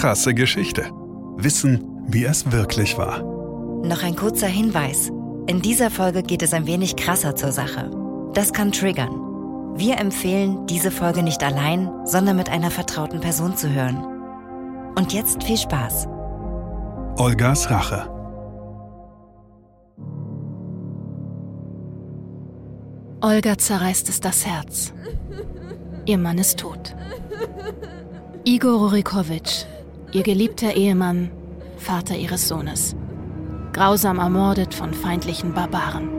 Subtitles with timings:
[0.00, 0.90] krasse Geschichte.
[1.36, 3.22] Wissen, wie es wirklich war.
[3.84, 5.10] Noch ein kurzer Hinweis.
[5.46, 7.90] In dieser Folge geht es ein wenig krasser zur Sache.
[8.32, 9.10] Das kann triggern.
[9.76, 13.98] Wir empfehlen, diese Folge nicht allein, sondern mit einer vertrauten Person zu hören.
[14.96, 16.08] Und jetzt viel Spaß.
[17.18, 18.08] Olgas Rache.
[23.20, 24.94] Olga zerreißt es das Herz.
[26.06, 26.96] Ihr Mann ist tot.
[28.44, 29.66] Igor Rurikowitsch,
[30.12, 31.30] ihr geliebter Ehemann,
[31.76, 32.96] Vater ihres Sohnes.
[33.72, 36.10] Grausam ermordet von feindlichen Barbaren.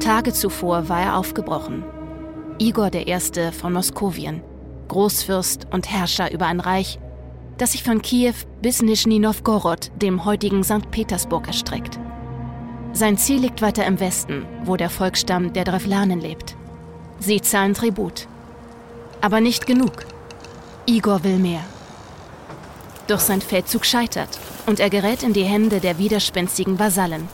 [0.00, 1.84] Tage zuvor war er aufgebrochen.
[2.58, 3.18] Igor I.
[3.52, 4.42] von Moskowien,
[4.88, 6.98] Großfürst und Herrscher über ein Reich,
[7.56, 10.90] das sich von Kiew bis Nischni Novgorod, dem heutigen St.
[10.90, 11.98] Petersburg, erstreckt.
[12.92, 16.56] Sein Ziel liegt weiter im Westen, wo der Volksstamm der Drevlanen lebt.
[17.18, 18.28] Sie zahlen Tribut.
[19.20, 20.04] Aber nicht genug.
[20.86, 21.64] Igor will mehr.
[23.06, 27.28] Doch sein Feldzug scheitert und er gerät in die Hände der widerspenstigen Vasallen.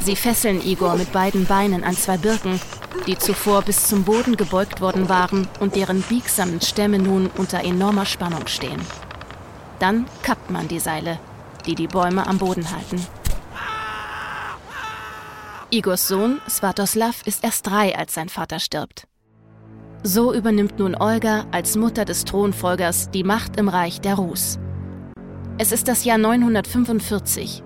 [0.00, 2.60] Sie fesseln Igor mit beiden Beinen an zwei Birken,
[3.06, 8.06] die zuvor bis zum Boden gebeugt worden waren und deren biegsamen Stämme nun unter enormer
[8.06, 8.80] Spannung stehen.
[9.78, 11.18] Dann kappt man die Seile,
[11.66, 13.04] die die Bäume am Boden halten.
[15.70, 19.06] Igors Sohn Svatoslav ist erst drei, als sein Vater stirbt.
[20.02, 24.58] So übernimmt nun Olga als Mutter des Thronfolgers die Macht im Reich der Rus.
[25.62, 27.62] Es ist das Jahr 945.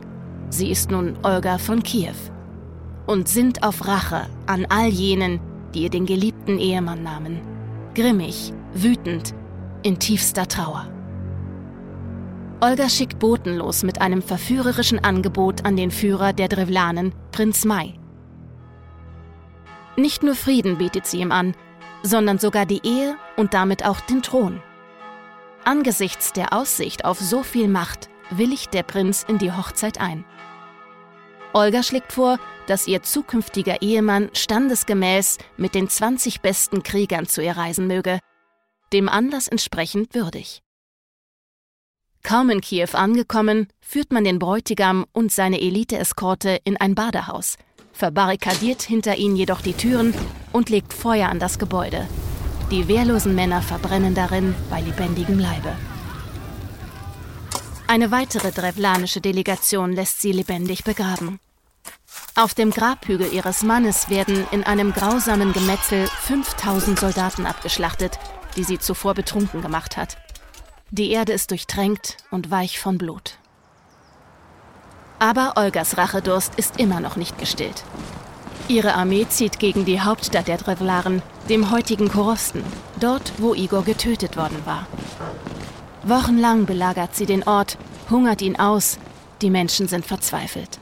[0.50, 2.12] Sie ist nun Olga von Kiew
[3.06, 5.41] und sinnt auf Rache an all jenen,
[5.72, 7.41] die ihr den geliebten Ehemann nahmen.
[7.94, 9.34] Grimmig, wütend,
[9.83, 10.92] in tiefster Trauer.
[12.61, 17.94] Olga schickt Boten los mit einem verführerischen Angebot an den Führer der Drevlanen, Prinz Mai.
[19.97, 21.55] Nicht nur Frieden bietet sie ihm an,
[22.02, 24.61] sondern sogar die Ehe und damit auch den Thron.
[25.67, 30.25] Angesichts der Aussicht auf so viel Macht willigt der Prinz in die Hochzeit ein.
[31.55, 37.57] Olga schlägt vor, dass ihr zukünftiger Ehemann standesgemäß mit den 20 besten Kriegern zu ihr
[37.57, 38.20] reisen möge,
[38.92, 40.63] dem Anlass entsprechend würdig.
[42.23, 47.57] Kaum in Kiew angekommen, führt man den Bräutigam und seine Elite-Eskorte in ein Badehaus,
[47.92, 50.14] verbarrikadiert hinter ihnen jedoch die Türen
[50.52, 52.07] und legt Feuer an das Gebäude.
[52.71, 55.77] Die wehrlosen Männer verbrennen darin bei lebendigem Leibe.
[57.87, 61.39] Eine weitere drevlanische Delegation lässt sie lebendig begraben.
[62.35, 68.19] Auf dem Grabhügel ihres Mannes werden in einem grausamen Gemetzel 5000 Soldaten abgeschlachtet,
[68.57, 70.17] die sie zuvor betrunken gemacht hat.
[70.91, 73.39] Die Erde ist durchtränkt und weich von Blut.
[75.21, 77.85] Aber Olgas Rachedurst ist immer noch nicht gestillt.
[78.69, 82.65] Ihre Armee zieht gegen die Hauptstadt der Drevlaren, dem heutigen Korosten,
[82.99, 84.89] dort, wo Igor getötet worden war.
[86.03, 87.79] Wochenlang belagert sie den Ort,
[88.11, 88.99] hungert ihn aus,
[89.41, 90.81] die Menschen sind verzweifelt.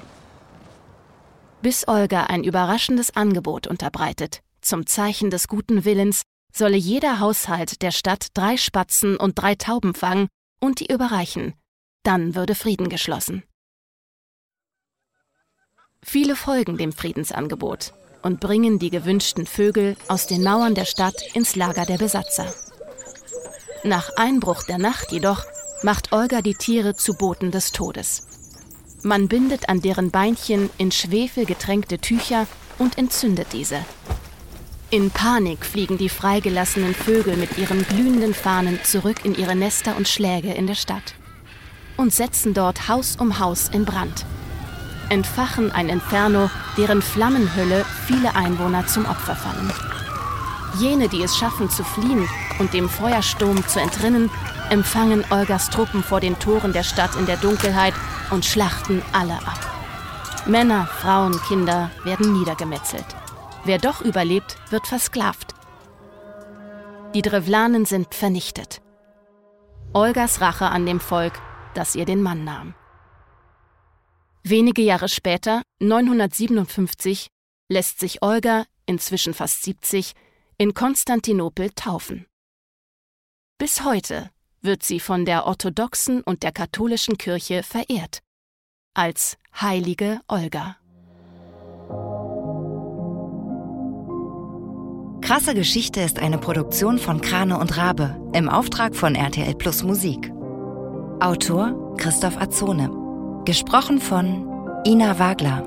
[1.61, 6.23] Bis Olga ein überraschendes Angebot unterbreitet, zum Zeichen des guten Willens,
[6.55, 10.29] solle jeder Haushalt der Stadt drei Spatzen und drei Tauben fangen
[10.61, 11.53] und die überreichen.
[12.03, 13.43] Dann würde Frieden geschlossen.
[16.07, 21.57] Viele folgen dem Friedensangebot und bringen die gewünschten Vögel aus den Mauern der Stadt ins
[21.57, 22.47] Lager der Besatzer.
[23.85, 25.45] Nach Einbruch der Nacht jedoch
[25.83, 28.27] macht Olga die Tiere zu Boten des Todes.
[29.03, 32.47] Man bindet an deren Beinchen in Schwefel getränkte Tücher
[32.79, 33.79] und entzündet diese.
[34.91, 40.07] In Panik fliegen die freigelassenen Vögel mit ihren glühenden Fahnen zurück in ihre Nester und
[40.07, 41.15] Schläge in der Stadt
[41.97, 44.27] und setzen dort Haus um Haus in Brand
[45.11, 49.73] entfachen ein Inferno, deren Flammenhülle viele Einwohner zum Opfer fallen.
[50.79, 52.29] Jene, die es schaffen zu fliehen
[52.59, 54.31] und dem Feuersturm zu entrinnen,
[54.71, 57.95] empfangen Olgas Truppen vor den Toren der Stadt in der Dunkelheit
[58.31, 59.59] und schlachten alle ab.
[60.47, 63.07] Männer, Frauen, Kinder werden niedergemetzelt.
[63.65, 65.55] Wer doch überlebt, wird versklavt.
[67.15, 68.83] Die Drevlanen sind vernichtet.
[69.93, 71.35] Olgas Rache an dem Volk,
[71.75, 72.75] das ihr den Mann nahm.
[74.47, 77.29] Wenige Jahre später, 957,
[77.71, 80.13] lässt sich Olga, inzwischen fast 70,
[80.59, 82.27] in Konstantinopel taufen.
[83.59, 84.31] Bis heute
[84.61, 88.21] wird sie von der orthodoxen und der katholischen Kirche verehrt
[88.93, 90.77] als heilige Olga.
[95.23, 100.31] Krasse Geschichte ist eine Produktion von Krane und Rabe im Auftrag von RTL Plus Musik.
[101.21, 103.04] Autor Christoph Azone.
[103.45, 104.49] Gesprochen von
[104.87, 105.63] Ina Wagler.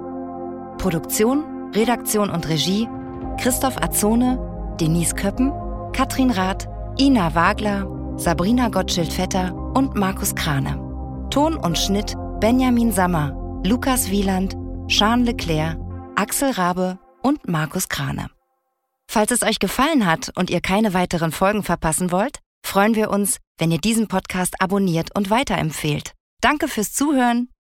[0.80, 2.88] Produktion, Redaktion und Regie
[3.40, 4.40] Christoph Azone,
[4.82, 5.52] Denise Köppen,
[5.94, 6.68] Katrin Rath,
[7.00, 7.88] Ina Wagler,
[8.18, 10.80] Sabrina Gottschild-Vetter und Markus Krane.
[11.30, 14.58] Ton und Schnitt Benjamin Sammer, Lukas Wieland,
[14.88, 15.78] Jean Leclerc,
[16.16, 18.32] Axel Rabe und Markus Krane.
[19.08, 23.38] Falls es euch gefallen hat und ihr keine weiteren Folgen verpassen wollt, freuen wir uns,
[23.60, 26.14] wenn ihr diesen Podcast abonniert und weiterempfehlt.
[26.42, 27.50] Danke fürs Zuhören.